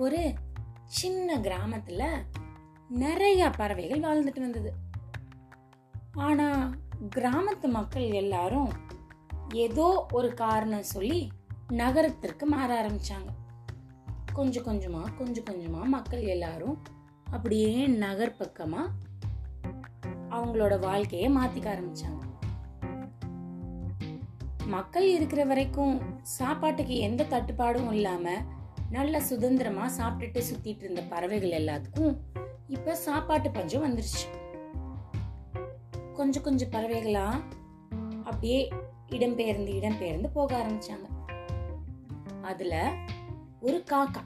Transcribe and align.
ஒரு 0.00 0.34
சின்ன 0.84 1.38
கிராமத்துல 1.38 2.12
நிறைய 2.88 3.50
பறவைகள் 3.50 4.00
வாழ்ந்துட்டு 4.00 4.40
வந்தது 4.40 4.72
ஆனா 6.12 6.74
கிராமத்து 7.16 7.68
மக்கள் 7.68 8.02
எல்லாரும் 8.02 8.72
ஏதோ 9.54 10.06
ஒரு 10.12 10.34
காரணம் 10.34 10.82
சொல்லி 10.82 11.32
நகரத்திற்கு 11.68 12.46
மாற 12.46 12.86
ஆரம்பிச்சாங்க. 12.86 13.28
கொஞ்சம் 14.32 14.64
கொஞ்சமா 14.64 15.16
கொஞ்சம் 15.16 15.44
கொஞ்சமா 15.44 15.84
மக்கள் 15.84 16.20
எல்லாரும் 16.20 16.82
அப்படியே 17.24 17.86
நகர் 17.86 18.36
பக்கமா 18.38 18.88
அவங்களோட 20.30 20.80
வாழ்க்கையை 20.80 21.36
மாத்திக்க 21.36 21.74
ஆரம்பிச்சாங்க. 21.74 22.20
மக்கள் 24.66 25.08
இருக்கிற 25.08 25.44
வரைக்கும் 25.44 26.00
சாப்பாட்டுக்கு 26.22 26.96
எந்த 26.96 27.24
தட்டுப்பாடும் 27.24 27.92
இல்லாம 27.92 28.30
நல்ல 28.92 29.20
சுதந்திரமா 29.20 29.90
சாப்பிட்டுட்டு 29.98 30.42
சுத்திட்டு 30.52 30.76
இருந்த 30.76 31.02
பறவைகள் 31.02 31.50
எல்லாத்துக்கும் 31.50 32.16
இப்ப 32.68 32.94
சாப்பாட்டு 32.94 33.50
பஞ்சம் 33.50 33.82
வந்துருச்சு. 33.82 34.24
கொஞ்சம் 36.12 36.42
கொஞ்சம் 36.42 36.70
பறவைகளா 36.70 37.42
அப்படியே 38.24 38.72
இடம்பெயர்ந்து 39.10 39.72
இடம்பெயர்ந்து 39.78 40.30
போக 40.32 40.58
ஆரம்பிச்சாங்க. 40.58 41.06
அதுல 42.42 42.92
ஒரு 43.60 43.84
காக்கா. 43.90 44.24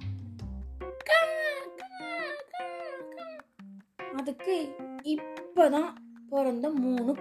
அதுக்கு 4.16 4.74
இப்பதான் 5.02 5.92
பிறந்த 6.28 6.70
மூணு 6.70 7.14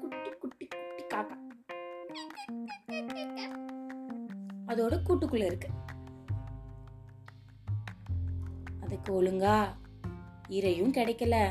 குட்டி 0.00 0.30
குட்டி 0.40 0.68
குட்டி 0.68 1.16
காக்கா. 1.16 1.36
அதோட 4.66 5.00
கூட்டுக்குள்ள 5.04 5.44
இருக்கு. 5.44 5.68
அதுக்கு 9.02 9.22
ஒழுங்கா? 9.22 9.64
இரையும் 10.48 10.92
கிடைக்கல. 10.92 11.48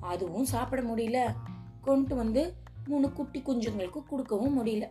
அதுவும் 0.00 0.44
சாப்பிட 0.44 0.82
முடியல. 0.82 1.34
கொண்டு 1.80 2.16
வந்து 2.16 2.54
மூணு 2.86 3.12
குட்டி 3.12 3.42
குஞ்சுங்களுக்கு 3.46 4.06
கொடுக்கவும் 4.06 4.64
முடியல. 4.64 4.88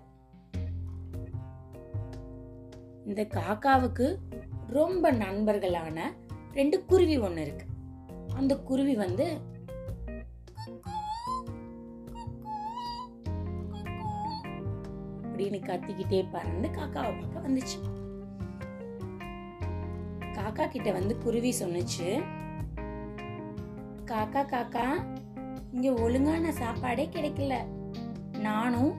இந்த 3.06 3.22
காக்காவுக்கு 3.22 4.18
ரொம்ப 4.68 5.12
நண்பர்களான 5.12 6.02
ரெண்டு 6.54 6.86
குருவி 6.86 7.20
ஒண்ணு 7.20 7.38
இருக்கு. 7.38 7.66
அந்த 8.36 8.58
குருவி 8.58 8.96
வந்து 8.96 9.40
அப்படின்னு 15.34 15.64
கத்திக்கிட்டே 15.64 16.28
பறந்து 16.32 16.68
காக்காவை 16.68 17.32
பார்க்க 17.32 17.48
வந்துச்சு. 17.48 17.95
காக்கா 20.56 20.70
கிட்ட 20.70 20.92
வந்து 20.92 21.18
குருவி 21.18 21.54
சொன்னுச்சு. 21.60 22.24
காக்கா 24.06 24.42
காக்கா 24.46 24.86
இங்க 25.72 25.94
ஒழுங்கான 25.94 26.52
சாப்பாடே 26.52 27.10
கிடைக்கல. 27.12 27.54
நானும் 28.40 28.94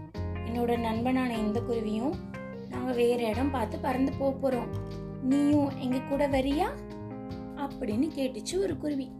என்னோட 0.46 0.80
நண்பனான 0.80 1.36
இந்த 1.38 1.60
குருவியும் 1.60 2.14
நாங்க 2.70 2.92
வேற 2.92 3.28
இடம் 3.28 3.50
பார்த்து 3.50 3.78
பறந்து 3.78 4.12
போக 4.18 4.50
போறோம். 4.50 4.68
நீயும் 5.22 5.78
எங்க 5.78 5.98
கூட 5.98 6.28
வரியா? 6.28 6.68
அப்படின்னு 7.56 8.10
கேட்டுச்சு 8.16 8.58
ஒரு 8.58 8.76
குருவி. 8.76 9.10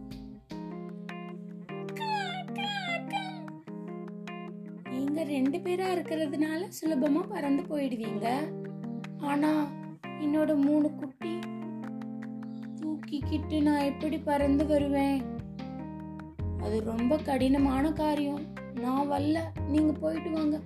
நீங்க 4.89 5.23
ரெண்டு 5.23 5.57
பேரா 5.57 5.87
இருக்கிறதுனால 5.97 6.69
சுலபமா 6.81 7.29
பறந்து 7.29 7.63
போயிடுவீங்க. 7.63 8.27
ஆனா 9.17 9.67
என்னோட 10.03 10.55
மூணு 10.55 10.95
குட்டி 10.95 11.39
தூக்கிக்கிட்டு 13.07 13.61
நான் 13.61 13.83
எப்படி 13.83 14.19
பறந்து 14.19 14.65
வருவேன்? 14.65 15.23
அது 16.59 16.83
ரொம்ப 16.83 17.17
கடினமான 17.17 17.93
காரியம். 17.93 18.53
நான் 18.73 19.11
வரல. 19.11 19.59
நீங்க 19.67 19.91
போயிட்டு 19.99 20.29
வாங்க. 20.29 20.61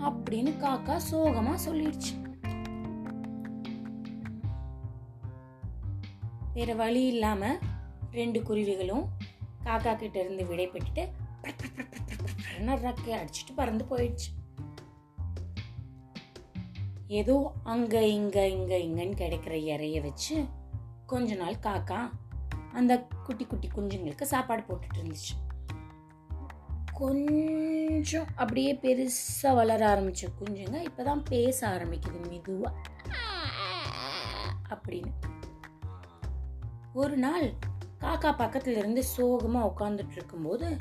அப்படின்னு 0.00 0.52
காக்கா 0.60 1.00
சோகமா 1.10 1.56
சொல்லிடுச்சு. 1.66 2.36
வேற 6.54 6.74
வழி 6.74 7.06
இல்லாம 7.06 7.56
ரெண்டு 8.12 8.40
குருவிகளும் 8.40 9.04
காக்கா 9.64 9.96
கிட்ட 9.96 10.20
இருந்து 10.20 10.46
விடை 10.46 10.68
பெற்றுட்டு 10.68 11.08
ரெக்கை 12.66 13.10
அடிச்சுட்டு 13.10 13.52
பறந்து 13.54 13.84
போயிடுச்சு. 13.90 14.56
ஏதோ 17.06 17.52
அங்க 17.64 18.06
இங்க 18.06 18.48
இங்க 18.48 18.76
இங்கன்னு 18.76 19.06
கிடைக்கிற 19.06 19.52
இறைய 19.52 20.00
வச்சு 20.00 20.46
கொஞ்ச 21.08 21.34
நாள் 21.34 21.62
காக்கா 21.66 21.98
அந்த 22.72 22.92
குட்டி 23.26 23.44
குட்டி 23.44 23.68
குஞ்சுங்களுக்கு 23.68 24.22
சாப்பாடு 24.22 24.62
போட்டுட்டு 24.62 24.98
இருந்துச்சு. 24.98 25.34
கொஞ்சம் 26.92 28.26
அப்படியே 28.36 28.74
பெருசாக 28.82 29.54
வளர 29.54 29.80
ஆரம்பிச்ச 29.94 30.26
குஞ்சுங்க 30.40 30.78
இப்பதான் 30.88 31.22
பேச 31.28 31.58
ஆரம்பிக்குது 31.68 32.20
மெதுவாக 32.28 32.74
அப்படின்னு. 34.70 35.12
ஒரு 36.92 37.16
நாள் 37.16 37.54
காக்கா 38.00 38.30
பக்கத்துல 38.38 38.76
இருந்து 38.76 39.04
சோகமா 39.16 39.60
உட்காந்துட்டு 39.70 40.12
இருக்கும்போது 40.12 40.76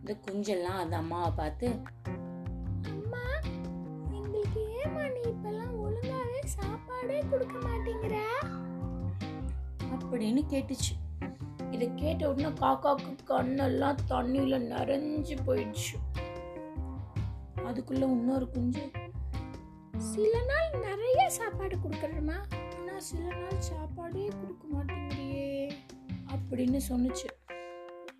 இந்த 0.00 0.14
குஞ்செல்லாம் 0.26 0.80
அந்த 0.82 0.96
அம்மாவை 0.96 1.30
பார்த்து 1.36 1.68
அம்மா 2.92 3.24
எங்களுக்கு 4.18 4.60
ஏமா 4.82 5.04
நீ 5.14 5.22
இப்பெல்லாம் 5.30 5.74
ஒழுங்காவே 5.84 6.40
சாப்பாடே 6.44 7.18
கொடுக்க 7.30 7.56
மாட்டேங்கிற? 7.58 8.16
அப்படின்னு 10.06 10.42
கேட்டுச்சு. 10.50 10.92
இதை 11.70 11.94
கேட்ட 11.94 12.28
உடனே 12.28 12.48
காக்காக்கு 12.48 13.10
கண்ணெல்லாம் 13.28 13.96
தண்ணியில 14.10 14.58
நிறைஞ்சு 14.74 15.36
போயிடுச்சு. 15.46 15.96
அதுக்குள்ள 17.56 18.04
இன்னொரு 18.10 18.50
குஞ்சு 18.50 18.90
சில 19.96 20.32
நாள் 20.44 20.80
நிறைய 20.80 21.28
சாப்பாடு 21.28 21.76
கொடுக்கறமா 21.76 22.36
ஆனால் 22.78 23.00
சில 23.00 23.24
நாள் 23.34 23.58
சாப்பாடே 23.58 24.28
கொடுக்க 24.28 24.64
மாட்டேங்கிறியே 24.72 25.72
அப்படின்னு 26.32 26.80
சொன்னுச்சு. 26.88 27.28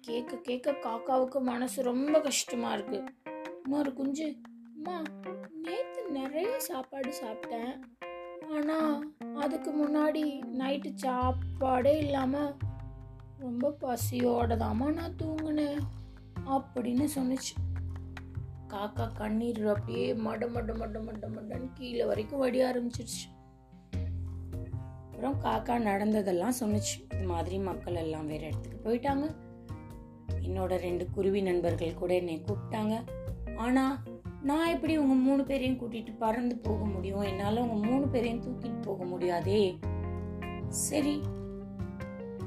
கேட்க 0.00 0.36
கேட்க 0.36 0.74
காக்காவுக்கு 0.84 1.40
மனசு 1.40 1.82
ரொம்ப 1.82 2.20
கஷ்டமா 2.20 2.72
இருக்கு. 2.72 3.04
இன்னொரு 3.64 3.92
குஞ்சு 3.94 4.36
அம்மா 4.74 5.02
நேற்று 5.62 6.02
நிறைய 6.10 6.60
சாப்பாடு 6.60 7.12
சாப்பிட்டேன். 7.22 7.72
ஆனால் 8.54 9.12
அதுக்கு 9.34 9.70
முன்னாடி 9.72 10.22
நைட்டு 10.58 10.90
சாப்பாடே 10.94 11.98
இல்லாமல் 11.98 12.56
ரொம்ப 13.38 13.76
பசியோட 13.80 14.52
தாம்மா 14.62 14.88
நான் 14.92 15.16
தூங்கினேன் 15.22 15.80
அப்படின்னு 16.54 17.06
சொன்னுச்சு. 17.16 17.54
காக்கா 18.72 19.12
கண்ணீர் 19.12 19.66
அப்படியே 19.66 20.12
மட 20.12 20.44
மட 20.54 20.70
மட 20.80 21.00
மட 21.06 21.26
மடன்னு 21.36 21.68
கீழே 21.74 22.04
வரைக்கும் 22.04 22.38
வடி 22.38 22.62
ஆரம்பிச்சிருச்சு. 22.62 23.24
அப்புறம் 25.06 25.36
காக்கா 25.42 25.76
நடந்ததெல்லாம் 25.78 26.58
சொன்னுச்சு. 26.60 26.96
இது 27.14 27.26
மாதிரி 27.26 27.58
மக்கள் 27.58 27.94
எல்லாம் 27.94 28.26
வேற 28.26 28.46
இடத்துக்கு 28.46 28.80
போயிட்டாங்க. 28.86 29.26
என்னோட 30.40 30.78
ரெண்டு 30.78 31.10
குருவி 31.10 31.42
நண்பர்கள் 31.42 31.94
கூட 31.94 32.14
என்னை 32.14 32.42
கூப்பிட்டாங்க. 32.48 32.96
ஆனால் 33.56 33.96
நான் 34.46 34.68
எப்படி 34.68 34.96
உங்க 34.96 35.14
மூணு 35.14 35.44
பேரையும் 35.44 35.78
கூட்டிட்டு 35.78 36.16
பறந்து 36.18 36.56
போக 36.56 36.84
முடியும்? 36.84 37.20
என்னால 37.20 37.60
உங்க 37.60 37.86
மூணு 37.86 38.08
பேரையும் 38.08 38.42
தூக்கிட்டு 38.42 38.82
போக 38.82 39.04
முடியாதே. 39.04 39.78
சரி 40.68 41.22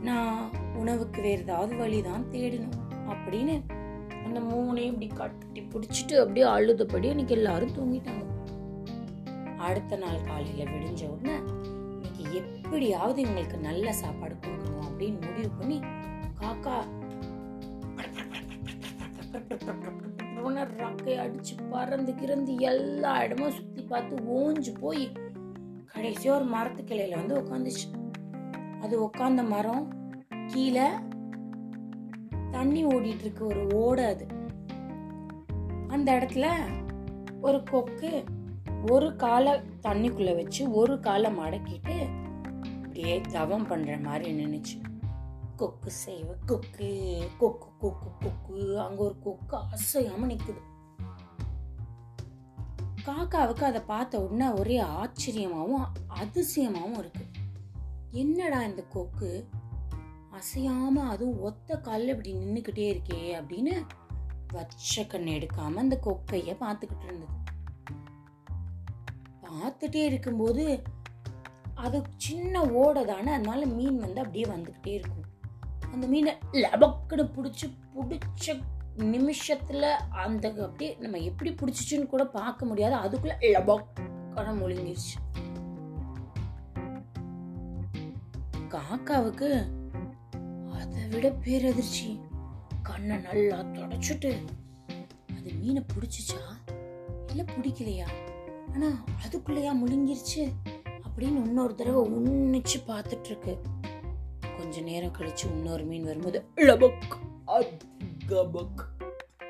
நான் 0.02 0.52
உணவுக்கு 0.76 1.22
வேற 1.22 1.42
ஏதாவது 1.42 1.76
வழிதான் 1.76 2.26
தேடணும். 2.32 2.78
அப்படின்னு 3.08 3.56
அந்த 4.26 4.40
மூணையும் 4.40 4.86
இப்படி 4.86 5.08
கட்டி 5.08 5.62
பிடிச்சிட்டு 5.62 6.16
அப்படியே 6.20 6.46
அழுதபடி 6.46 7.04
இன்னைக்கு 7.04 7.36
எல்லாரும் 7.36 7.76
தூங்கிட்டாங்க. 7.76 8.26
அடுத்த 9.58 9.96
நாள் 9.96 10.22
காலையில 10.22 10.70
விடிஞ்ச 10.72 11.08
உடனே 11.08 11.38
இன்னைக்கு 11.92 12.36
எப்படியாவது 12.36 13.24
இவங்களுக்கு 13.24 13.60
நல்ல 13.60 13.94
சாப்பாடு 13.94 14.36
கொடுக்கணும் 14.36 14.88
அப்படின்னு 14.88 15.22
முடிவு 15.28 15.50
பண்ணி 15.50 15.80
காக்கா 16.40 16.78
ரக்கை 20.44 21.18
அடிச்சு 21.18 21.70
பறந்து 21.70 22.12
கிறந்து 22.12 22.60
எல்லா 22.60 23.24
இடமும் 23.24 23.52
சுத்தி 23.52 23.82
பார்த்து 23.82 24.16
ஓஞ்சு 24.16 24.80
போய் 24.80 25.12
கடைசியா 25.96 26.30
ஒரு 26.30 26.44
மரத்து 26.44 26.84
கிளையில 26.84 27.16
வந்து 27.16 27.36
உட்காந்துச்சு 27.36 27.88
அது 28.82 29.06
உட்காந்த 29.06 29.48
மரம் 29.48 30.14
கீழே 30.48 30.90
தண்ணி 32.52 32.86
ஓடிட்டு 32.86 33.20
இருக்கு 33.20 33.46
ஒரு 33.46 33.68
ஓடை 33.76 34.06
அது. 34.06 34.28
அந்த 35.88 36.12
இடத்துல 36.12 36.48
ஒரு 37.42 37.64
கொக்கு 37.64 38.24
ஒரு 38.92 39.16
காலை 39.16 39.54
தண்ணிக்குள்ள 39.84 40.36
வச்சு 40.36 40.72
ஒரு 40.72 41.00
காலை 41.00 41.32
மடக்கிட்டு 41.32 41.98
அப்படியே 42.84 43.22
தவம் 43.22 43.68
பண்ற 43.68 43.98
மாதிரி 43.98 44.46
நின்னுச்சு. 44.46 44.89
கொக்கு 45.60 45.92
செய்வ 46.06 46.34
கொக்கு 46.46 46.90
கொக்கு 47.40 47.70
கொக்கு 47.80 48.10
கொக்கு. 48.20 48.58
அங்க 48.80 49.04
ஒரு 49.04 49.16
கொக்கு 49.20 49.56
அசையாம 49.76 50.24
நிக்குது. 50.32 50.62
காக்காவுக்கு 53.06 53.64
அதை 53.64 53.82
பார்த்த 53.82 54.22
உடனே 54.24 54.48
ஒரே 54.60 54.78
ஆச்சரியமாவும் 54.82 55.86
அதிசயமாவும் 56.20 56.98
இருக்கு. 56.98 57.26
என்னடா 58.12 58.60
இந்த 58.64 58.84
கொக்கு? 58.90 59.32
அசையாம 60.32 60.96
அதுவும் 61.14 61.42
ஒத்த 61.42 61.78
காலில் 61.78 62.08
இப்படி 62.08 62.32
நின்றுக்கிட்டே 62.34 62.86
இருக்கே 62.94 63.22
அப்படின்னு 63.40 63.74
வச்ச 64.54 65.04
கண்ணு 65.04 65.34
எடுக்காம 65.40 65.76
அந்த 65.84 65.96
கொக்கைய 66.06 66.54
பார்த்துக்கிட்டு 66.64 67.06
இருந்தது. 67.08 67.36
பார்த்துட்டே 69.44 70.04
இருக்கும்போது 70.06 70.66
அது 71.76 71.98
சின்ன 72.18 72.64
ஓடை 72.82 73.04
தானே 73.06 73.32
அதனால 73.32 73.66
மீன் 73.66 74.00
வந்து 74.00 74.20
அப்படியே 74.20 74.46
வந்துக்கிட்டே 74.46 74.94
இருக்கும். 74.94 75.28
அந்த 75.92 76.08
மீனை 76.08 76.34
லபக்குன்னு 76.54 77.26
பிடிச்சி 77.36 77.68
பிடிச்ச 77.96 78.62
நிமிஷத்தில் 79.04 79.90
அந்த 80.24 80.46
அப்படியே 80.66 80.98
நம்ம 81.00 81.18
எப்படி 81.18 81.52
பிடிச்சிச்சுன்னு 81.52 82.06
கூட 82.06 82.26
பார்க்க 82.26 82.66
முடியாது. 82.66 82.96
அதுக்குள்ள 82.96 83.34
லபக்கான 83.56 84.54
முழுங்கிருச்சு. 84.62 85.16
காக்காவுக்கு 88.74 89.50
அதை 90.80 91.04
விட 91.10 91.30
பேரதிர்ச்சி. 91.46 92.10
கண்ணை 92.82 93.18
நல்லா 93.18 93.58
தொடச்சிட்டு 93.78 94.32
அது 95.38 95.52
மீனை 95.54 95.86
பிடிச்சிச்சா? 95.94 96.42
இல்லை 97.28 97.46
பிடிக்கலையா? 97.46 98.08
ஆனால் 98.74 98.98
அதுக்குள்ளேயா 99.24 99.72
முழுங்கிருச்சு 99.82 100.42
அப்படின்னு 101.08 101.40
இன்னொரு 101.46 101.76
தடவை 101.76 102.02
உன்னிச்சு 102.12 102.78
பார்த்துட்டு 102.88 103.58
கொஞ்ச 104.70 104.82
நேரம் 104.82 105.14
கழிச்சு 105.14 105.46
இன்னொரு 105.46 105.84
மீன் 105.84 106.04
வரும்போது 106.04 106.44
லபக் 106.56 107.14
அகபக் 107.48 108.82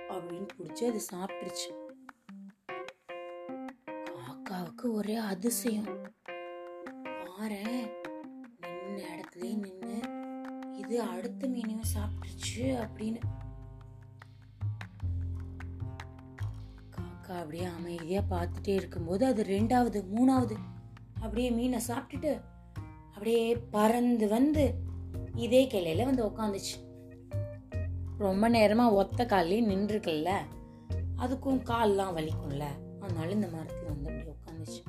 அப்படின்னு 0.10 0.48
பிடிச்சி 0.58 0.84
அது 0.84 1.00
சாப்பிட்டுருச்சு. 1.12 1.72
காக்காவுக்கு 4.18 4.86
ஒரே 4.92 5.16
அதிசயம். 5.16 5.90
பாரு 7.26 7.60
நின்ன 8.62 9.00
இடத்துலயே 9.14 9.54
நின்று 9.58 9.98
இது 10.78 11.02
அடுத்த 11.02 11.48
மீனையும் 11.48 11.92
சாப்பிட்டுருச்சு 11.96 12.64
அப்படின்னு. 12.86 13.22
காக்கா 16.96 17.36
அப்படியே 17.40 17.64
அமைதியா 17.64 18.22
பார்த்துட்டே 18.30 18.76
இருக்கும்போது 18.76 19.26
அது 19.26 19.44
ரெண்டாவது 19.44 20.02
மூணாவது 20.18 20.58
அப்படியே 21.20 21.50
மீனை 21.50 21.82
சாப்பிட்டுட்டு 21.88 22.42
அப்படியே 23.08 23.58
பறந்து 23.72 24.28
வந்து 24.28 24.88
இதே 25.40 25.68
கிளையில 25.68 26.06
வந்து 26.06 26.26
உக்காந்துச்சு. 26.26 26.76
ரொம்ப 28.18 28.50
நேரமா 28.50 28.92
ஒத்த 28.92 29.26
கால்லே 29.26 29.64
நின்றுருக்குல்ல. 29.64 30.30
அதுக்கும் 31.18 31.64
கால்லாம் 31.64 32.18
வலிக்கும்ல. 32.18 32.64
அதனால 33.00 33.32
இந்த 33.32 33.48
மரத்துல 33.48 33.86
வந்து 33.86 34.10
அப்படியே 34.10 34.36
உட்காந்துச்சு 34.36 34.82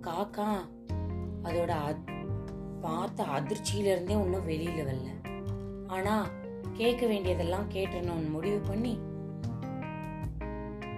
காக்கா 0.00 0.48
அதோட 1.42 1.72
அத்- 1.88 2.10
பார்த்த 2.80 3.24
அதிர்ச்சியில 3.24 3.84
இருந்தே 3.84 4.14
ஒன்றும் 4.14 4.48
வெளியில 4.48 4.82
வரல. 4.84 5.08
ஆனால் 5.86 6.28
கேட்க 6.72 7.06
வேண்டியதெல்லாம் 7.06 7.70
கேட்டணும்னு 7.70 8.30
முடிவு 8.30 8.58
பண்ணி 8.58 8.98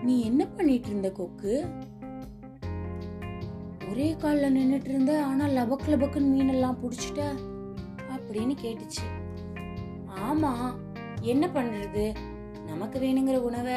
நீ 0.03 0.25
என்ன 0.25 0.47
பண்ணிட்டு 0.47 0.89
இருந்த 0.89 1.13
கொக்கு? 1.13 1.65
ஒரே 3.91 4.17
காலில் 4.17 4.57
நின்றுட்டு 4.57 4.89
இருந்த 4.89 5.25
ஆனால் 5.25 5.51
லபக் 5.51 5.89
லபக்குன்னு 5.89 6.31
மீனெல்லாம் 6.31 6.79
பிடிச்சிட்ட 6.81 7.53
அப்படின்னு 8.25 8.57
கேட்டுச்சு. 8.63 9.05
ஆமா 10.09 10.75
என்ன 11.21 11.47
பண்றது? 11.47 12.15
நமக்கு 12.67 13.01
வேணுங்கிற 13.01 13.37
உணவை 13.37 13.75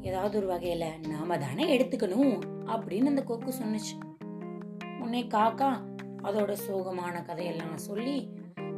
ஏதாவது 0.00 0.36
ஒரு 0.36 0.48
வகையில 0.54 1.08
நாம 1.08 1.38
தானே 1.38 1.78
எடுத்துக்கணும் 1.78 2.40
அப்படின்னு 2.66 3.04
அந்த 3.04 3.22
கொக்கு 3.22 3.50
சொன்னுச்சு. 3.50 3.94
உன்னை 5.00 5.26
காக்கா 5.26 5.80
அதோட 6.22 6.56
சோகமான 6.68 7.24
கதையெல்லாம் 7.24 7.78
சொல்லி 7.78 8.30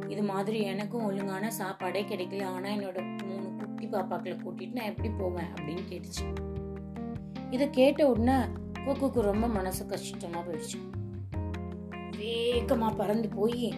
இது 0.07 0.23
மாதிரி 0.23 0.61
எனக்கும் 0.61 1.05
ஒழுங்கான 1.05 1.51
சாப்பாடே 1.51 2.01
கிடைக்கல. 2.03 2.43
ஆனா 2.43 2.69
என்னோட 2.69 3.27
மூணு 3.27 3.55
குட்டி 3.57 3.87
பாப்பாக்களை 3.87 4.35
கூட்டிட்டு 4.35 4.71
நான் 4.71 4.85
எப்படி 4.85 5.09
போவேன் 5.09 5.45
அப்படின்னு 5.45 5.83
கேட்டுச்சு. 5.89 6.25
இதை 7.51 7.69
கேட்ட 7.69 8.07
உடனே 8.07 8.37
கொக்குக்கு 8.85 9.19
ரொம்ப 9.19 9.47
மனசு 9.47 9.85
கஷ்டமா 9.85 10.41
போயிடுச்சு. 10.41 10.79
வேகமா 12.11 12.95
பறந்து 12.95 13.29
போய் 13.29 13.73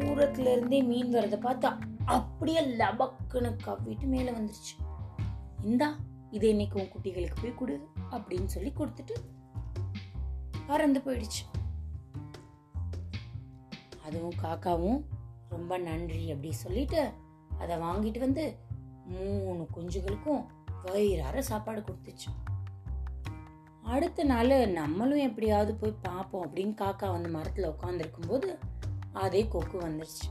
தூரத்துல 0.00 0.52
இருந்தே 0.52 0.82
மீன் 0.82 1.14
வரதை 1.14 1.38
பார்த்தா 1.46 1.70
அப்படியே 2.04 2.60
லபக்குன்னு 2.60 3.50
கவ்விட்டு 3.66 4.06
மேல 4.06 4.30
வந்துருச்சு. 4.30 4.74
இந்தா 5.62 5.96
இதை 6.30 6.48
இன்னைக்கு 6.50 6.80
உன் 6.80 6.92
குட்டிகளுக்கு 6.92 7.40
போய் 7.42 7.54
கொடு 7.54 7.88
அப்படின்னு 8.10 8.44
சொல்லி 8.44 8.72
கொடுத்துட்டு 8.76 9.14
பறந்து 10.66 11.00
போயிடுச்சு. 11.00 11.42
அதுவும் 14.04 14.38
காக்காவும் 14.42 15.00
ரொம்ப 15.48 15.78
நன்றி 15.78 16.30
அப்படி 16.30 16.52
சொல்லிட்டு 16.52 17.10
அதை 17.58 17.76
வாங்கிட்டு 17.76 18.18
வந்து 18.18 18.56
மூணு 19.04 19.68
குஞ்சுகளுக்கும் 19.76 20.44
வயிறார 20.82 21.42
சாப்பாடு 21.42 21.80
கொடுத்துச்சு. 21.80 22.30
அடுத்த 23.88 24.24
நாள் 24.24 24.52
நம்மளும் 24.68 25.18
எப்படியாவது 25.18 25.74
போய் 25.74 25.94
பார்ப்போம் 26.02 26.42
அப்படின்னு 26.44 26.74
காக்கா 26.80 27.10
வந்து 27.10 27.28
மரத்தில் 27.28 27.68
உட்காந்துருக்கும் 27.68 28.28
போது 28.28 28.58
அதே 29.12 29.48
கொக்கு 29.48 29.78
வந்துருச்சு. 29.80 30.26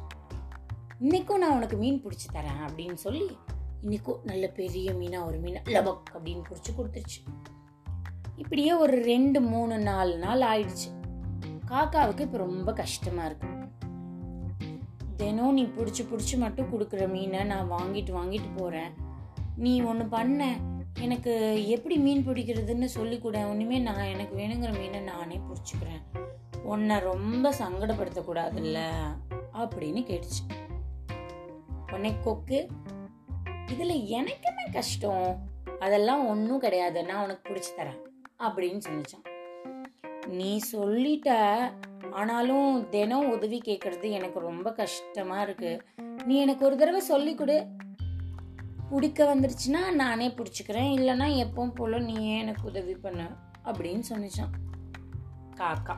இன்னைக்கும் 1.01 1.38
நான் 1.38 1.56
உனக்கு 1.56 1.77
மீன் 1.77 2.04
பிடிச்சி 2.04 2.27
தரேன் 2.33 2.62
அப்படின்னு 2.68 2.94
சொல்லி 2.94 3.38
இன்னைக்கும் 3.83 4.19
நல்ல 4.24 4.48
பெரிய 4.48 4.92
மீனா 4.92 5.25
ஒரு 5.25 5.38
மீன் 5.38 5.62
லபக் 5.65 6.12
அப்படின்னு 6.13 6.44
பிடிச்சி 6.50 6.71
கொடுத்துருச்சு. 6.77 7.19
இப்படியே 8.36 8.74
ஒரு 8.74 9.04
ரெண்டு 9.04 9.42
மூணு 9.42 9.80
நாலு 9.80 10.18
நாள் 10.18 10.42
ஆயிடுச்சு. 10.42 10.89
காக்காவுக்கு 11.68 12.19
இப்போ 12.19 12.38
ரொம்ப 12.38 12.74
கஷ்டமா 12.74 13.25
இருக்கு. 13.25 13.48
தினம் 15.15 15.54
நீ 15.54 15.63
பிடிச்சி 15.63 16.04
பிடிச்சி 16.06 16.38
மட்டும் 16.38 16.71
கொடுக்குற 16.74 17.12
மீனை 17.12 17.44
நான் 17.44 17.71
வாங்கிட்டு 17.71 18.13
வாங்கிட்டு 18.19 18.50
போறேன். 18.56 18.92
நீ 19.56 19.81
ஒன்று 19.81 20.06
பண்ண. 20.06 20.57
எனக்கு 21.02 21.68
எப்படி 21.68 21.98
மீன் 21.98 22.28
பிடிக்கிறதுன்னு 22.28 22.86
சொல்லி 22.86 23.20
கூட 23.20 23.38
ஒன்றுமே 23.48 23.80
நான் 23.80 24.04
எனக்கு 24.04 24.38
வேணுங்கிற 24.38 24.80
மீனை 24.80 25.00
நானே 25.00 25.40
பிடிச்சிக்கிறேன். 25.48 26.02
உன்னை 26.64 27.00
ரொம்ப 27.00 27.54
சங்கடப்படுத்தக்கூடாதுல்ல 27.60 28.80
அப்படின்னு 29.54 30.02
கேட்டுச்சு. 30.10 30.44
உன்னை 31.94 32.14
கொக்கு. 32.24 32.68
இதில் 33.72 33.96
எனக்குமே 34.20 34.66
கஷ்டம். 34.74 35.50
அதெல்லாம் 35.80 36.28
ஒன்றும் 36.28 36.60
கிடையாது. 36.60 37.04
நான் 37.04 37.24
உனக்கு 37.24 37.54
பிடிச்சி 37.54 37.80
தரேன் 37.80 38.02
அப்படின்னு 38.40 38.81
சொன்னிச்சான் 38.88 39.26
நீ 40.28 40.60
சொல்லிட்ட 40.71 41.36
ஆனாலும் 42.12 42.90
தினம் 42.90 43.31
உதவி 43.31 43.62
கேட்கறது 43.66 44.10
எனக்கு 44.10 44.40
ரொம்ப 44.40 44.71
கஷ்டமாக 44.71 45.45
இருக்குது 45.45 45.80
நீ 46.26 46.38
எனக்கு 46.38 46.66
ஒரு 46.66 46.76
தடவை 46.76 47.00
சொல்லி 47.00 47.36
கொடு. 47.36 47.68
பிடிக்க 48.90 49.36
வந்துருச்சுன்னா 49.36 49.92
நானே 49.92 50.28
பிடிச்சிக்கிறேன். 50.28 50.92
இல்லைன்னா 50.98 51.28
எப்பவும் 51.46 51.76
போல 51.76 52.00
நீயே 52.00 52.40
எனக்கு 52.40 52.68
உதவி 52.68 52.96
பண்ண 52.96 53.36
அப்படின்னு 53.66 54.04
சொன்னிச்சான் 54.10 54.54
காக்கா. 55.56 55.96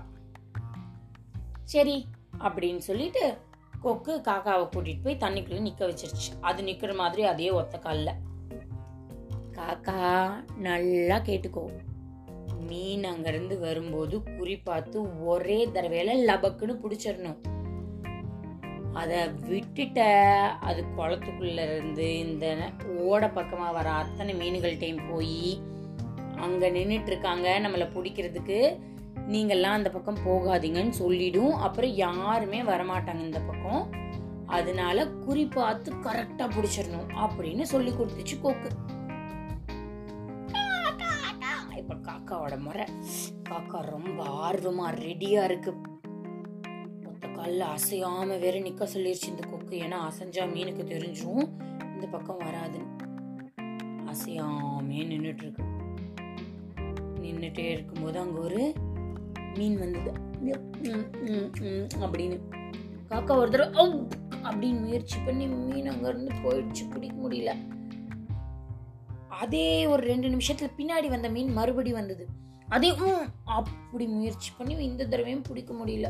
சரி 1.64 2.08
அப்படின்னு 2.40 2.78
சொல்லிட்டு 2.78 3.38
கொக்கு 3.82 4.22
காக்காவை 4.24 4.70
கூட்டிட்டு 4.76 5.04
போய் 5.04 5.18
தண்ணிக்குள்ள 5.20 5.60
நிக்க 5.68 5.80
வச்சிருச்சு. 5.80 6.32
அது 6.42 6.64
நிக்கிற 6.64 6.96
மாதிரி 6.96 7.24
அதே 7.24 7.50
ஒத்த 7.50 7.80
கால்ல. 7.84 8.10
காக்கா 9.52 10.30
நல்லா 10.56 11.18
கேட்டுக்கோ. 11.18 11.64
மீன் 12.68 13.04
அங்கிருந்து 13.04 13.60
வரும்போது 13.60 14.24
குறி 14.38 14.58
பார்த்து 14.58 15.26
ஒரே 15.26 15.68
தடவையில 15.68 16.16
லபக்குன்னு 16.30 16.80
பிடிச்சிடணும். 16.84 17.59
அதை 19.00 19.20
விட்டுட்ட 19.50 20.00
அது 20.70 20.82
குளத்துக்குள்ள 20.98 21.60
இருந்து 21.68 22.08
இந்த 22.26 22.46
ஓட 23.08 23.24
பக்கமாக 23.38 23.76
வர 23.78 23.90
அத்தனை 24.02 24.34
மீன்கள்கிட்டையும் 24.42 25.08
போய் 25.12 25.44
அங்கே 26.46 26.68
நின்றுட்டு 26.78 27.12
இருக்காங்க 27.14 27.48
நம்மளை 27.66 27.88
பிடிக்கிறதுக்கு 27.96 28.60
நீங்கள்லாம் 29.34 29.78
அந்த 29.80 29.90
பக்கம் 29.96 30.24
போகாதீங்கன்னு 30.28 30.96
சொல்லிடும். 31.02 31.56
அப்புறம் 31.66 31.94
யாருமே 32.06 32.60
வரமாட்டாங்க 32.70 33.24
இந்த 33.30 33.42
பக்கம். 33.50 33.84
அதனால 34.58 34.98
குறி 35.26 35.44
பார்த்து 35.58 35.90
கரெக்டாக 36.06 36.48
பிடிச்சிடணும் 36.56 37.12
அப்படின்னு 37.26 37.66
சொல்லி 37.74 37.92
கொடுத்துச்சு 37.92 38.38
கோக்கு. 38.46 38.70
இப்போ 41.82 41.96
காக்காவோட 42.08 42.56
முறை. 42.66 42.86
காக்கா 43.50 43.80
ரொம்ப 43.96 44.20
ஆர்வமாக 44.46 44.98
ரெடியாக 45.06 45.48
இருக்குது 45.50 45.89
கல் 47.40 47.62
அசையாமல் 47.66 47.76
அசையாம 47.76 48.38
வேற 48.38 48.56
நிக்க 48.60 48.86
சொல்லிருச்சு 48.94 49.28
இந்த 49.28 49.44
கொக்கு 49.44 49.76
ஏன்னா 49.80 49.98
அசைஞ்சா 50.06 50.44
மீனுக்கு 50.46 50.84
தெரிஞ்சும் 50.86 51.44
இந்த 51.94 52.06
பக்கம் 52.12 52.40
வராதுன்னு 52.40 52.88
அசையாமே 54.06 55.00
நின்றுட்டு 55.04 55.44
இருக்கு 55.44 55.66
நின்றுட்டே 57.22 57.66
இருக்கும்போது 57.72 58.20
அங்க 58.20 58.40
ஒரு 58.40 58.64
மீன் 59.58 59.78
வந்தது 59.78 60.12
அப்படின்னு 62.02 62.38
காக்கா 63.10 63.36
ஒரு 63.36 63.50
தடவை 63.50 63.88
அப்படின்னு 64.44 64.82
முயற்சி 64.82 65.18
பண்ணி 65.26 65.48
மீன் 65.56 65.88
அங்க 65.88 66.06
இருந்து 66.08 66.36
போயிடுச்சு 66.44 66.86
பிடிக்க 66.90 67.18
முடியல 67.22 67.56
அதே 69.40 69.68
ஒரு 69.86 70.04
ரெண்டு 70.04 70.30
நிமிஷத்துல 70.30 70.72
பின்னாடி 70.78 71.10
வந்த 71.10 71.30
மீன் 71.30 71.52
மறுபடி 71.54 71.94
வந்தது 71.94 72.26
அதே 72.68 72.94
அப்படி 73.58 74.06
முயற்சி 74.10 74.50
பண்ணி 74.58 74.84
இந்த 74.84 75.04
தடவையும் 75.06 75.48
பிடிக்க 75.50 75.74
முடியல 75.74 76.10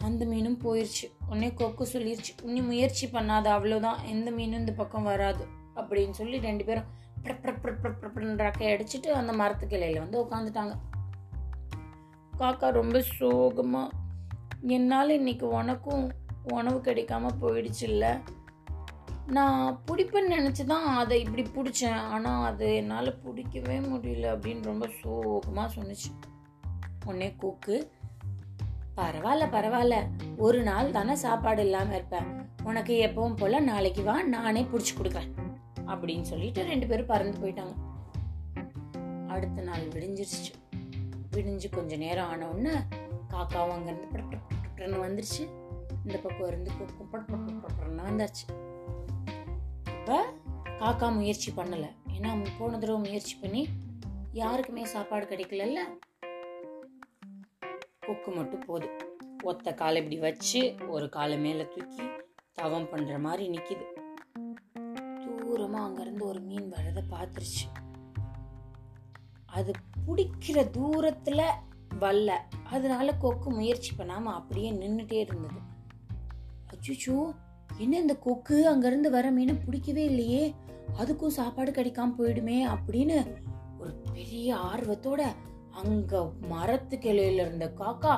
அந்த 0.00 0.24
மீனும் 0.24 0.58
போயிடுச்சு 0.62 1.10
உடனே 1.26 1.52
கொக்கு 1.54 1.88
சொல்லிருச்சு. 1.92 2.42
உன்னை 2.42 2.62
முயற்சி 2.62 3.06
பண்ணாத 3.06 3.48
அவ்வளோதான் 3.56 4.02
எந்த 4.04 4.30
மீனும் 4.30 4.58
இந்த 4.58 4.72
பக்கம் 4.72 5.02
வராது. 5.02 5.46
அப்படின்னு 5.76 6.10
சொல்லி 6.10 6.38
ரெண்டு 6.38 6.64
பேரும் 6.64 7.04
பட 7.22 8.50
ரக்கை 8.50 8.66
அடிச்சுட்டு 8.72 9.06
அந்த 9.06 9.32
மரத்து 9.32 9.66
கிளையில 9.66 9.98
வந்து 9.98 10.24
உட்காந்துட்டாங்க 10.24 10.74
காக்கா 12.38 12.70
ரொம்ப 12.70 13.04
சோகமா 13.18 13.88
என்னால் 14.60 15.10
இன்னைக்கு 15.10 15.48
உனக்கும் 15.48 16.12
உணவு 16.52 16.78
கிடைக்காம 16.78 17.28
போயிடுச்சுல்ல. 17.40 18.20
நான் 19.26 19.80
பிடிப்பேன்னு 19.86 20.32
நினச்சி 20.38 20.64
தான் 20.64 20.96
அதை 20.96 21.20
இப்படி 21.20 21.42
பிடிச்சேன். 21.42 21.94
ஆனால் 21.94 22.52
அது 22.52 22.74
என்னால் 22.74 23.18
பிடிக்கவே 23.18 23.78
முடியல. 23.78 24.26
அப்படின்னு 24.36 24.62
ரொம்ப 24.62 24.88
சோகமாக 25.02 25.80
சொன்னிச்சு. 25.80 26.12
உடனே 27.04 27.34
கொக்கு 27.38 27.92
பரவாயில்ல 28.96 29.44
பரவாயில்ல. 29.54 30.06
ஒரு 30.36 30.62
நாள் 30.62 30.90
தானே 30.90 31.14
சாப்பாடு 31.14 31.62
இல்லாமல் 31.62 31.94
இருப்பேன். 31.94 32.48
உனக்கு 32.64 33.12
எப்பவும் 33.14 33.36
போல 33.36 33.60
நாளைக்கு 33.60 34.02
வா 34.02 34.22
நானே 34.22 34.62
பிடிச்சி 34.62 34.92
கொடுக்குறேன். 34.98 35.32
அப்படின்னு 35.86 36.22
சொல்லிட்டு 36.22 36.62
ரெண்டு 36.62 36.86
பேரும் 36.86 37.06
பறந்து 37.06 37.38
போயிட்டாங்க. 37.38 37.74
அடுத்த 39.28 39.62
நாள் 39.62 39.88
விடிஞ்சிருச்சு. 39.88 40.50
விடிஞ்சு 41.32 41.64
கொஞ்ச 41.70 41.96
நேரம் 41.96 42.28
ஆன 42.28 42.48
உடனே 42.48 42.70
காக்காவும் 43.30 43.74
அங்கேருந்து 43.76 44.10
பட 44.10 44.86
வந்துருச்சு. 44.86 45.48
இந்த 46.04 46.18
பக்கம் 46.18 46.46
இருந்து 46.46 46.70
கொக்கும் 46.78 47.98
வந்தாச்சு. 47.98 48.44
இப்போ 49.86 50.24
காக்கா 50.80 51.14
முயற்சி 51.14 51.52
பண்ணலை. 51.56 51.90
ஏன்னா 52.18 52.46
போன 52.58 52.78
தடவை 52.78 53.00
முயற்சி 53.00 53.36
பண்ணி 53.36 53.68
யாருக்குமே 54.32 54.84
சாப்பாடு 54.84 55.26
கிடைக்கலல்ல? 55.26 55.78
கொக்கு 58.06 58.30
மட்டும் 58.30 58.64
போதும். 58.66 58.96
ஒத்த 59.42 59.74
காலை 59.74 59.98
இப்படி 60.02 60.18
வச்சு 60.20 60.74
ஒரு 60.88 61.08
காலை 61.08 61.38
மேலே 61.38 61.66
தூக்கி 61.74 62.04
தவம் 62.52 62.88
பண்ணுற 62.92 63.18
மாதிரி 63.20 63.44
நிற்கிது 63.48 63.84
தூரமாக 65.40 65.84
அங்கிருந்து 65.84 66.24
ஒரு 66.26 66.40
மீன் 66.40 66.68
வரத 66.68 67.02
பார்த்துருச்சு. 67.10 67.66
அது 69.46 69.72
பிடிக்கிற 70.06 70.70
தூரத்தில் 70.70 71.42
வல்ல 71.98 72.30
அதனால 72.64 73.14
கொக்கு 73.14 73.50
முயற்சி 73.50 73.92
பண்ணாமல் 73.96 74.32
அப்படியே 74.32 74.70
நின்றுட்டே 74.72 75.12
இருந்தது. 75.12 75.60
அச்சுச்சோ 76.70 77.16
என்ன 77.78 77.98
இந்த 77.98 78.14
கொக்கு? 78.16 78.56
அங்கேருந்து 78.72 79.10
வர 79.10 79.30
மீனை 79.30 79.54
பிடிக்கவே 79.54 80.04
இல்லையே. 80.04 80.54
அதுக்கும் 80.98 81.36
சாப்பாடு 81.38 81.70
கிடைக்காம 81.70 82.14
போயிடுமே 82.18 82.58
அப்படின்னு 82.74 83.16
ஒரு 83.78 83.92
பெரிய 84.12 84.56
ஆர்வத்தோட 84.56 85.22
அங்க 85.80 86.20
மரத்து 86.48 86.96
கிளையில 86.96 87.44
இருந்த 87.44 87.66
காக்கா 87.80 88.14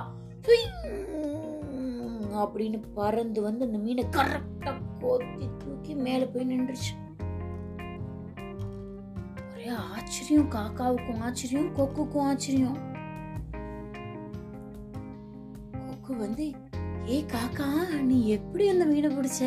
அப்படின்னு 2.42 2.78
பறந்து 2.94 3.42
வந்து 3.42 3.66
அந்த 3.66 3.78
மீனை 3.78 4.04
கரெக்டா 4.16 4.72
கோத்தி 5.00 5.46
தூக்கி 5.58 5.94
மேல 5.94 6.26
போய் 6.26 6.48
நின்றுச்சு. 6.50 6.92
ஒரே 9.52 9.68
ஆச்சரியம் 9.94 10.50
காக்காவுக்கும் 10.50 11.20
ஆச்சரியம் 11.20 11.70
கொக்குக்கும் 11.76 12.26
ஆச்சரியம். 12.30 12.78
கொக்கு 15.86 16.16
வந்து 16.16 16.46
ஏய் 17.06 17.28
காக்கா 17.34 17.68
நீ 18.00 18.18
எப்படி 18.28 18.66
அந்த 18.68 18.84
மீனை 18.84 19.10
பிடிச்ச? 19.16 19.42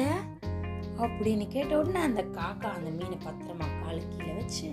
அப்படின்னு 1.04 1.46
கேட்ட 1.48 1.80
உடனே 1.80 2.00
அந்த 2.00 2.24
காக்கா 2.38 2.70
அந்த 2.78 2.90
மீனை 2.98 3.18
பத்திரமா 3.26 3.68
காலு 3.82 4.02
கீழே 4.10 4.34
வச்சு 4.34 4.68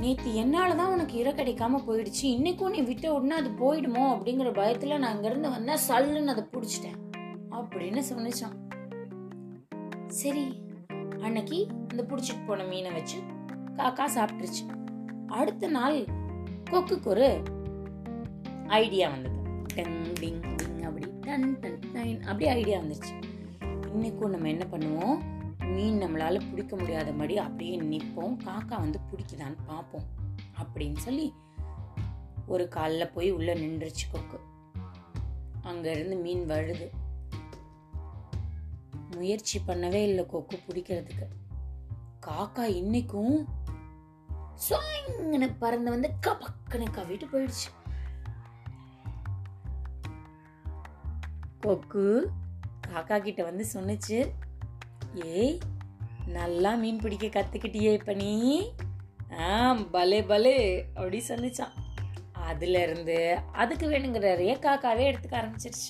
நேற்று 0.00 0.34
என்னால் 0.34 0.76
தான் 0.76 0.92
உனக்கு 0.92 1.18
இற 1.18 1.32
கிடைக்காம 1.32 1.78
போயிடுச்சு? 1.86 2.22
இன்னைக்கும் 2.22 2.70
நீ 2.70 2.80
விட்ட 2.80 3.12
உடனே 3.14 3.34
அது 3.34 3.50
போயிடுமோ? 3.50 4.04
அப்படிங்கிற 4.12 4.54
பயத்தில் 4.54 4.98
நான் 4.98 5.16
அங்கேருந்து 5.16 5.50
வந்தால் 5.50 5.78
சல்லுன்னு 5.88 6.26
அதை 6.26 6.44
பிடிச்சிட்டேன். 6.52 6.98
அப்படின்னு 7.50 8.02
சொன்னிச்சான். 8.10 8.56
சரி 10.06 10.62
அன்னைக்கு 11.20 11.66
அந்த 11.88 12.02
பிடிச்சிட்டு 12.02 12.46
போன 12.46 12.64
மீனை 12.64 12.92
வச்சு 12.92 13.18
காக்கா 13.76 14.06
சாப்பிட்டுருச்சு. 14.14 14.64
அடுத்த 15.26 15.68
நாள் 15.68 16.04
கொக்குக்கு 16.70 17.06
ஒரு 17.06 17.42
ஐடியா 18.66 19.10
வந்தது. 19.10 19.36
டங் 19.74 20.02
டிங் 20.20 20.40
டிங் 20.56 20.82
அப்படி 20.82 21.06
டன் 21.20 21.60
டன் 21.60 21.80
டைன் 21.92 22.20
அப்படி 22.20 22.46
ஐடியா 22.46 22.78
வந்துருச்சு. 22.78 23.14
இன்னைக்கும் 23.94 24.28
நம்ம 24.28 24.48
என்ன 24.48 24.66
பண்ணுவோம்? 24.72 25.39
மீன் 25.80 26.02
நம்மளால் 26.02 26.50
பிடிக்க 26.50 26.76
முடியாதபடி 26.76 27.38
அப்படியே 27.38 27.80
நிற்போம் 27.80 28.36
காக்கா 28.44 28.78
வந்து 28.78 29.00
பிடிக்குதான்னு 29.10 29.56
பார்ப்போம். 29.66 30.04
அப்படின்னு 30.62 30.96
சொல்லி 30.96 31.34
ஒரு 32.46 32.68
காலில் 32.68 33.10
போய் 33.10 33.30
உள்ளே 33.30 33.54
நின்றுச்சு 33.54 34.10
கொக்கு. 34.12 34.40
அங்கேருந்து 35.62 36.20
மீன் 36.20 36.48
வருது. 36.48 36.90
முயற்சி 39.10 39.60
பண்ணவே 39.66 40.02
இல்லை 40.02 40.26
கொக்கு 40.26 40.60
பிடிக்கிறதுக்கு. 40.66 41.26
காக்கா 42.26 42.66
இன்னைக்கும் 42.80 43.44
சுவாயிங்னு 44.68 45.54
பறந்து 45.58 45.90
வந்து 45.90 46.12
கபக்குன்னு 46.26 46.86
கவிட்டு 46.96 47.26
போயிடுச்சு. 47.32 47.68
கொக்கு 51.60 52.30
காக்கா 52.86 53.20
கிட்ட 53.20 53.42
வந்து 53.42 53.66
சொன்னிச்சு 53.72 54.30
ஏய் 55.14 55.58
நல்லா 56.32 56.74
மீன் 56.74 56.98
பிடிக்க 56.98 57.26
கற்றுக்கிட்டியே 57.26 57.92
இப்போ 57.92 58.12
நீ? 58.12 58.32
ஆ 59.38 59.74
பலே 59.74 60.24
பலே 60.24 60.56
அப்படி 60.94 61.18
சொல்லிச்சான் 61.28 61.74
அதுலேருந்து 62.48 63.16
அதுக்கு 63.52 63.86
வேணுங்கிற 63.86 64.24
நிறைய 64.32 64.52
காக்காவே 64.62 65.04
எடுத்துக்க 65.10 65.40
ஆரம்பிச்சிருச்சு. 65.40 65.88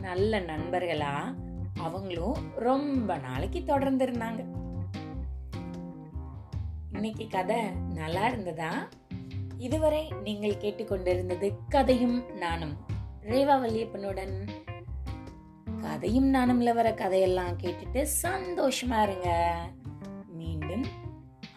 நல்ல 0.00 0.40
நண்பர்களா 0.40 1.14
அவங்களும் 1.80 2.36
ரொம்ப 2.58 3.16
நாளைக்கு 3.18 3.62
தொடர்ந்து 3.64 4.06
இருந்தாங்க 4.06 4.42
இன்னைக்கு 6.92 7.26
கதை 7.28 7.58
நல்லா 7.70 8.22
இருந்ததா? 8.28 8.70
இதுவரை 9.58 10.12
நீங்கள் 10.22 10.60
கேட்டுக்கொண்டிருந்தது 10.62 11.48
கதையும் 11.68 12.18
நானும் 12.38 12.74
ரேவா 13.22 13.54
வல்லியப்பனுடன். 13.62 14.34
கதையும் 15.80 16.34
நானும்ல 16.34 16.74
வர 16.74 16.94
கதையெல்லாம் 16.94 17.58
கேட்டுட்டு 17.58 18.06
சந்தோஷமா 18.22 19.02
இருங்க. 19.02 19.56
மீண்டும் 20.28 20.84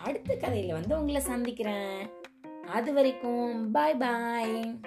அடுத்த 0.03 0.33
கதையில 0.33 0.71
வந்து 0.71 0.99
உங்களை 0.99 1.21
சந்திக்கிறேன். 1.21 2.09
அது 2.71 2.93
வரைக்கும் 2.93 3.71
பாய் 3.71 3.95
பாய் 3.95 4.79